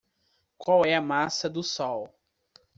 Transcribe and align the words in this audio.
Qual 0.57 0.83
é 0.83 0.95
a 0.95 0.99
massa 1.01 1.47
do 1.47 1.61
sol? 1.61 2.09